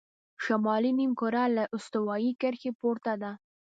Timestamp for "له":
1.55-1.63